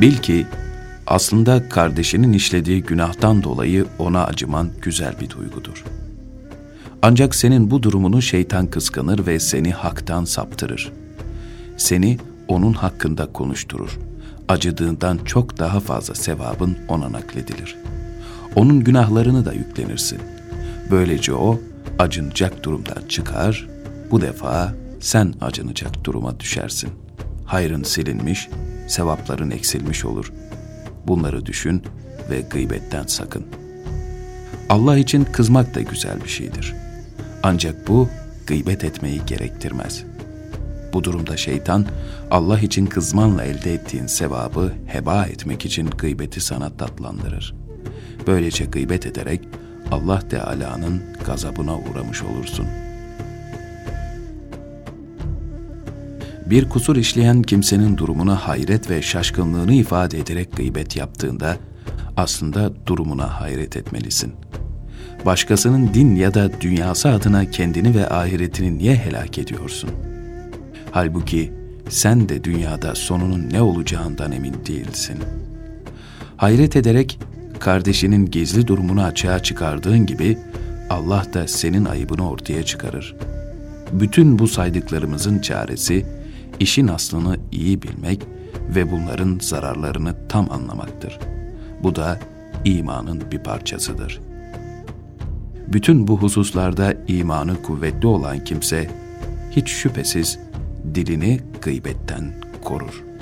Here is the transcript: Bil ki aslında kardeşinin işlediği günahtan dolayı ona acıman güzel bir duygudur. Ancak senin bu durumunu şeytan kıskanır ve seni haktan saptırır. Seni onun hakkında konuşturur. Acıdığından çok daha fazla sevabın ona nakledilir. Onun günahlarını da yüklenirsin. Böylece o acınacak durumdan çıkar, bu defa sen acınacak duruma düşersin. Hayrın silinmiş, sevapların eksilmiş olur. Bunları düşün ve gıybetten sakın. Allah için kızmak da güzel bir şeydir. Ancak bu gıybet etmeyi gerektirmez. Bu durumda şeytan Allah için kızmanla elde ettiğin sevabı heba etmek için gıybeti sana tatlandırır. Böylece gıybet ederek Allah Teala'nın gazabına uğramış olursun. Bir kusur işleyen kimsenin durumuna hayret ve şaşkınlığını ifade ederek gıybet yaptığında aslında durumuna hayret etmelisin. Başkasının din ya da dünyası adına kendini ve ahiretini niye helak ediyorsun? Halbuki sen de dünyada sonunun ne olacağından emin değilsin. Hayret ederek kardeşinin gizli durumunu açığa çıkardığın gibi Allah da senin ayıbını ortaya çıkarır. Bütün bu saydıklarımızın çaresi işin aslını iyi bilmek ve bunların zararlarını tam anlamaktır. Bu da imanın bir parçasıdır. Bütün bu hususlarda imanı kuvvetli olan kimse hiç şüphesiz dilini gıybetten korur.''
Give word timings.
Bil 0.00 0.16
ki 0.16 0.46
aslında 1.06 1.68
kardeşinin 1.68 2.32
işlediği 2.32 2.82
günahtan 2.82 3.42
dolayı 3.42 3.86
ona 3.98 4.24
acıman 4.24 4.70
güzel 4.82 5.20
bir 5.20 5.30
duygudur. 5.30 5.84
Ancak 7.02 7.34
senin 7.34 7.70
bu 7.70 7.82
durumunu 7.82 8.22
şeytan 8.22 8.66
kıskanır 8.66 9.26
ve 9.26 9.40
seni 9.40 9.72
haktan 9.72 10.24
saptırır. 10.24 10.92
Seni 11.76 12.18
onun 12.48 12.72
hakkında 12.72 13.32
konuşturur. 13.32 13.98
Acıdığından 14.48 15.18
çok 15.24 15.58
daha 15.58 15.80
fazla 15.80 16.14
sevabın 16.14 16.78
ona 16.88 17.12
nakledilir. 17.12 17.76
Onun 18.56 18.84
günahlarını 18.84 19.44
da 19.44 19.52
yüklenirsin. 19.52 20.18
Böylece 20.90 21.32
o 21.32 21.60
acınacak 21.98 22.64
durumdan 22.64 23.02
çıkar, 23.08 23.68
bu 24.10 24.20
defa 24.20 24.74
sen 25.00 25.34
acınacak 25.40 26.04
duruma 26.04 26.40
düşersin. 26.40 26.90
Hayrın 27.44 27.82
silinmiş, 27.82 28.48
sevapların 28.86 29.50
eksilmiş 29.50 30.04
olur. 30.04 30.32
Bunları 31.06 31.46
düşün 31.46 31.82
ve 32.30 32.40
gıybetten 32.40 33.06
sakın. 33.06 33.44
Allah 34.68 34.98
için 34.98 35.24
kızmak 35.24 35.74
da 35.74 35.80
güzel 35.80 36.24
bir 36.24 36.28
şeydir. 36.28 36.74
Ancak 37.42 37.88
bu 37.88 38.08
gıybet 38.46 38.84
etmeyi 38.84 39.20
gerektirmez. 39.26 40.04
Bu 40.92 41.04
durumda 41.04 41.36
şeytan 41.36 41.86
Allah 42.30 42.60
için 42.60 42.86
kızmanla 42.86 43.44
elde 43.44 43.74
ettiğin 43.74 44.06
sevabı 44.06 44.72
heba 44.86 45.24
etmek 45.24 45.66
için 45.66 45.86
gıybeti 45.86 46.40
sana 46.40 46.76
tatlandırır. 46.76 47.54
Böylece 48.26 48.64
gıybet 48.64 49.06
ederek 49.06 49.40
Allah 49.90 50.20
Teala'nın 50.28 51.02
gazabına 51.26 51.78
uğramış 51.78 52.22
olursun. 52.22 52.66
Bir 56.46 56.68
kusur 56.68 56.96
işleyen 56.96 57.42
kimsenin 57.42 57.96
durumuna 57.96 58.36
hayret 58.48 58.90
ve 58.90 59.02
şaşkınlığını 59.02 59.72
ifade 59.72 60.18
ederek 60.18 60.56
gıybet 60.56 60.96
yaptığında 60.96 61.56
aslında 62.16 62.86
durumuna 62.86 63.40
hayret 63.40 63.76
etmelisin. 63.76 64.32
Başkasının 65.26 65.94
din 65.94 66.14
ya 66.14 66.34
da 66.34 66.60
dünyası 66.60 67.08
adına 67.08 67.50
kendini 67.50 67.94
ve 67.94 68.08
ahiretini 68.10 68.78
niye 68.78 68.96
helak 68.96 69.38
ediyorsun? 69.38 69.90
Halbuki 70.90 71.52
sen 71.88 72.28
de 72.28 72.44
dünyada 72.44 72.94
sonunun 72.94 73.50
ne 73.50 73.62
olacağından 73.62 74.32
emin 74.32 74.54
değilsin. 74.66 75.18
Hayret 76.36 76.76
ederek 76.76 77.18
kardeşinin 77.60 78.26
gizli 78.26 78.66
durumunu 78.66 79.02
açığa 79.02 79.42
çıkardığın 79.42 80.06
gibi 80.06 80.38
Allah 80.90 81.24
da 81.34 81.48
senin 81.48 81.84
ayıbını 81.84 82.30
ortaya 82.30 82.62
çıkarır. 82.62 83.16
Bütün 83.92 84.38
bu 84.38 84.48
saydıklarımızın 84.48 85.38
çaresi 85.38 86.06
işin 86.60 86.88
aslını 86.88 87.36
iyi 87.52 87.82
bilmek 87.82 88.22
ve 88.74 88.92
bunların 88.92 89.38
zararlarını 89.40 90.14
tam 90.28 90.50
anlamaktır. 90.50 91.18
Bu 91.82 91.96
da 91.96 92.18
imanın 92.64 93.22
bir 93.32 93.38
parçasıdır. 93.38 94.20
Bütün 95.68 96.08
bu 96.08 96.18
hususlarda 96.18 96.94
imanı 97.08 97.62
kuvvetli 97.62 98.06
olan 98.06 98.44
kimse 98.44 98.90
hiç 99.50 99.68
şüphesiz 99.68 100.38
dilini 100.94 101.40
gıybetten 101.62 102.34
korur.'' 102.64 103.13